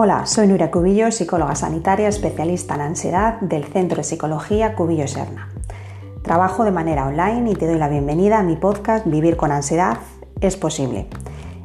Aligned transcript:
Hola, 0.00 0.26
soy 0.26 0.46
Nuria 0.46 0.70
Cubillo, 0.70 1.10
psicóloga 1.10 1.56
sanitaria 1.56 2.06
especialista 2.06 2.76
en 2.76 2.82
ansiedad 2.82 3.40
del 3.40 3.64
Centro 3.64 3.96
de 3.96 4.04
Psicología 4.04 4.76
Cubillo 4.76 5.08
Serna. 5.08 5.48
Trabajo 6.22 6.62
de 6.62 6.70
manera 6.70 7.08
online 7.08 7.50
y 7.50 7.54
te 7.56 7.66
doy 7.66 7.80
la 7.80 7.88
bienvenida 7.88 8.38
a 8.38 8.44
mi 8.44 8.54
podcast 8.54 9.04
Vivir 9.08 9.36
con 9.36 9.50
ansiedad 9.50 9.98
es 10.40 10.56
posible. 10.56 11.08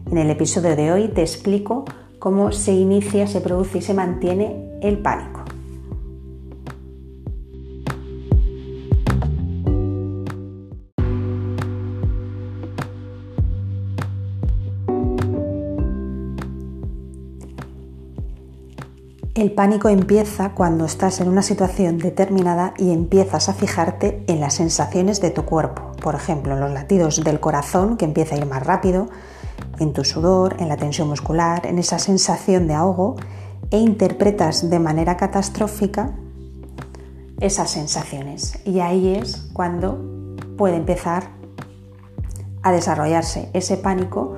En 0.09 0.18
el 0.18 0.32
episodio 0.32 0.75
de 0.75 0.91
hoy 0.91 1.09
te 1.09 1.21
explico 1.21 1.86
cómo 2.18 2.51
se 2.51 2.71
inicia, 2.71 3.27
se 3.27 3.39
produce 3.39 3.77
y 3.77 3.82
se 3.83 3.93
mantiene 3.93 4.79
el 4.81 4.97
pánico. 4.97 5.43
El 19.36 19.51
pánico 19.51 19.89
empieza 19.89 20.54
cuando 20.54 20.86
estás 20.86 21.19
en 21.19 21.28
una 21.28 21.42
situación 21.42 21.97
determinada 21.97 22.75
y 22.78 22.92
empiezas 22.92 23.50
a 23.50 23.56
fijarte 23.56 24.23
en 24.28 24.39
las 24.39 24.54
sensaciones 24.54 25.21
de 25.21 25.32
tu 25.32 25.43
cuerpo, 25.43 25.92
por 26.04 26.14
ejemplo, 26.14 26.54
en 26.54 26.59
los 26.59 26.71
latidos 26.71 27.23
del 27.23 27.39
corazón 27.39 27.97
que 27.97 28.06
empieza 28.06 28.36
a 28.36 28.37
ir 28.37 28.46
más 28.46 28.61
rápido, 28.61 29.07
en 29.79 29.92
tu 29.92 30.04
sudor, 30.04 30.57
en 30.59 30.69
la 30.69 30.78
tensión 30.78 31.09
muscular, 31.09 31.65
en 31.65 31.79
esa 31.79 31.97
sensación 31.97 32.67
de 32.67 32.75
ahogo 32.75 33.16
e 33.72 33.80
interpretas 33.80 34.69
de 34.69 34.78
manera 34.78 35.17
catastrófica 35.17 36.11
esas 37.39 37.72
sensaciones. 37.72 38.59
Y 38.66 38.81
ahí 38.81 39.16
es 39.16 39.50
cuando 39.52 40.00
puede 40.59 40.75
empezar 40.75 41.30
a 42.61 42.72
desarrollarse 42.72 43.50
ese 43.53 43.78
pánico 43.78 44.36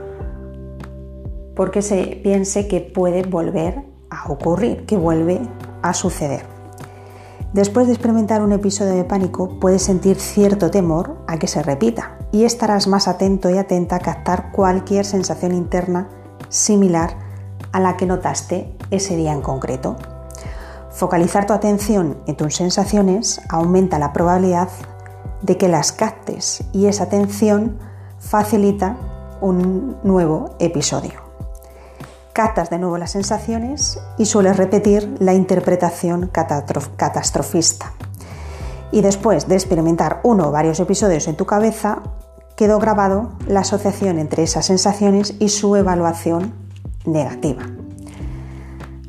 porque 1.54 1.82
se 1.82 2.21
piense 2.23 2.70
que 2.70 2.79
puede 2.79 3.23
volver 3.23 3.93
a 4.16 4.32
ocurrir, 4.32 4.85
que 4.85 4.98
vuelve 4.98 5.41
a 5.82 5.94
suceder. 5.94 6.46
Después 7.54 7.88
de 7.88 7.94
experimentar 7.94 8.41
un 8.41 8.52
episodio 8.52 8.94
de 8.94 9.05
pánico, 9.05 9.60
puedes 9.60 9.82
sentir 9.82 10.18
cierto 10.18 10.72
temor 10.72 11.18
a 11.27 11.38
que 11.38 11.48
se 11.48 11.63
repita 11.63 12.18
y 12.32 12.44
estarás 12.44 12.88
más 12.88 13.07
atento 13.07 13.49
y 13.49 13.57
atenta 13.57 13.96
a 13.96 13.99
captar 13.99 14.52
cualquier 14.52 15.05
sensación 15.05 15.54
interna 15.54 16.10
similar 16.49 17.18
a 17.72 17.80
la 17.80 17.96
que 17.96 18.05
notaste 18.05 18.76
ese 18.91 19.16
día 19.16 19.32
en 19.32 19.41
concreto. 19.41 19.96
Focalizar 20.91 21.46
tu 21.46 21.54
atención 21.54 22.18
en 22.27 22.35
tus 22.35 22.55
sensaciones 22.55 23.41
aumenta 23.50 24.00
la 24.00 24.12
probabilidad 24.12 24.70
de 25.41 25.57
que 25.57 25.70
las 25.70 25.91
captes 25.91 26.63
y 26.74 26.88
esa 26.88 27.05
atención 27.05 27.77
facilita 28.20 28.98
un 29.40 29.98
nuevo 30.04 30.55
episodio 30.60 31.24
catas 32.36 32.70
de 32.70 32.78
nuevo 32.78 32.98
las 32.98 33.12
sensaciones 33.12 33.98
y 34.18 34.26
sueles 34.26 34.58
repetir 34.58 35.16
la 35.20 35.34
interpretación 35.34 36.28
catastrofista. 36.28 37.94
Y 38.91 39.02
después 39.02 39.48
de 39.48 39.55
experimentar 39.55 40.20
uno 40.24 40.50
o 40.50 40.52
varios 40.52 40.82
episodios 40.82 41.30
en 41.30 41.38
tu 41.38 41.46
cabeza, 41.46 42.04
quedó 42.58 42.78
grabado 42.78 43.32
la 43.48 43.62
asociación 43.62 44.20
entre 44.20 44.44
esas 44.44 44.66
sensaciones 44.66 45.36
y 45.40 45.48
su 45.48 45.78
evaluación 45.78 46.54
negativa. 47.06 47.63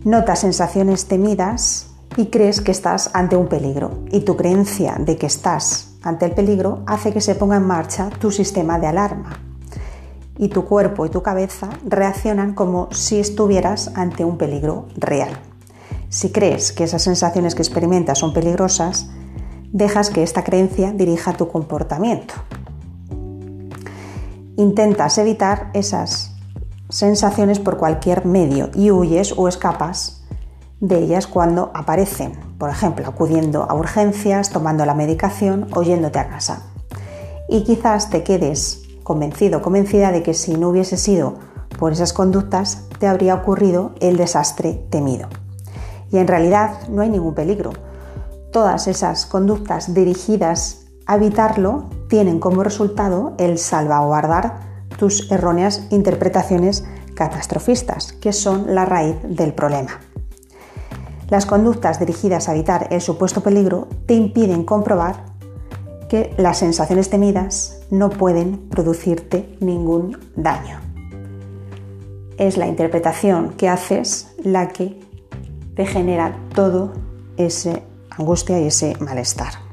Notas 0.04 0.38
sensaciones 0.38 1.06
temidas 1.06 1.90
y 2.16 2.26
crees 2.26 2.60
que 2.60 2.70
estás 2.70 3.10
ante 3.12 3.36
un 3.36 3.48
peligro 3.48 4.04
y 4.12 4.20
tu 4.20 4.36
creencia 4.36 4.98
de 5.00 5.16
que 5.16 5.26
estás 5.26 5.96
ante 6.02 6.26
el 6.26 6.32
peligro 6.32 6.84
hace 6.86 7.12
que 7.12 7.20
se 7.20 7.34
ponga 7.34 7.56
en 7.56 7.66
marcha 7.66 8.08
tu 8.20 8.30
sistema 8.30 8.78
de 8.78 8.86
alarma 8.86 9.45
y 10.38 10.48
tu 10.48 10.64
cuerpo 10.64 11.06
y 11.06 11.10
tu 11.10 11.22
cabeza 11.22 11.70
reaccionan 11.84 12.54
como 12.54 12.88
si 12.92 13.18
estuvieras 13.18 13.92
ante 13.94 14.24
un 14.24 14.38
peligro 14.38 14.86
real. 14.96 15.30
Si 16.08 16.30
crees 16.30 16.72
que 16.72 16.84
esas 16.84 17.02
sensaciones 17.02 17.54
que 17.54 17.62
experimentas 17.62 18.18
son 18.18 18.32
peligrosas, 18.32 19.08
dejas 19.72 20.10
que 20.10 20.22
esta 20.22 20.44
creencia 20.44 20.92
dirija 20.92 21.32
tu 21.32 21.48
comportamiento. 21.48 22.34
Intentas 24.56 25.18
evitar 25.18 25.70
esas 25.74 26.34
sensaciones 26.88 27.58
por 27.58 27.76
cualquier 27.76 28.24
medio 28.24 28.70
y 28.74 28.90
huyes 28.90 29.34
o 29.36 29.48
escapas 29.48 30.22
de 30.80 30.98
ellas 30.98 31.26
cuando 31.26 31.70
aparecen, 31.74 32.32
por 32.58 32.70
ejemplo, 32.70 33.06
acudiendo 33.06 33.64
a 33.64 33.74
urgencias, 33.74 34.50
tomando 34.50 34.86
la 34.86 34.94
medicación 34.94 35.68
o 35.74 35.82
yéndote 35.82 36.18
a 36.18 36.28
casa. 36.28 36.62
Y 37.48 37.64
quizás 37.64 38.10
te 38.10 38.22
quedes 38.22 38.85
convencido, 39.06 39.62
convencida 39.62 40.10
de 40.10 40.24
que 40.24 40.34
si 40.34 40.56
no 40.56 40.70
hubiese 40.70 40.96
sido 40.96 41.34
por 41.78 41.92
esas 41.92 42.12
conductas, 42.12 42.88
te 42.98 43.06
habría 43.06 43.36
ocurrido 43.36 43.92
el 44.00 44.16
desastre 44.16 44.84
temido. 44.90 45.28
Y 46.10 46.18
en 46.18 46.26
realidad 46.26 46.88
no 46.88 47.02
hay 47.02 47.08
ningún 47.08 47.32
peligro. 47.32 47.70
Todas 48.50 48.88
esas 48.88 49.24
conductas 49.26 49.94
dirigidas 49.94 50.88
a 51.06 51.14
evitarlo 51.14 51.84
tienen 52.08 52.40
como 52.40 52.64
resultado 52.64 53.34
el 53.38 53.58
salvaguardar 53.58 54.86
tus 54.98 55.30
erróneas 55.30 55.86
interpretaciones 55.90 56.84
catastrofistas, 57.14 58.12
que 58.12 58.32
son 58.32 58.74
la 58.74 58.86
raíz 58.86 59.14
del 59.22 59.54
problema. 59.54 60.00
Las 61.28 61.46
conductas 61.46 62.00
dirigidas 62.00 62.48
a 62.48 62.54
evitar 62.54 62.88
el 62.90 63.00
supuesto 63.00 63.40
peligro 63.40 63.86
te 64.06 64.14
impiden 64.14 64.64
comprobar 64.64 65.35
que 66.08 66.32
las 66.36 66.58
sensaciones 66.58 67.10
temidas 67.10 67.80
no 67.90 68.10
pueden 68.10 68.68
producirte 68.68 69.56
ningún 69.60 70.18
daño. 70.36 70.80
Es 72.38 72.56
la 72.56 72.66
interpretación 72.66 73.50
que 73.50 73.68
haces 73.68 74.34
la 74.42 74.68
que 74.68 75.00
te 75.74 75.86
genera 75.86 76.36
todo 76.54 76.92
ese 77.36 77.82
angustia 78.10 78.60
y 78.60 78.66
ese 78.66 78.96
malestar. 79.00 79.65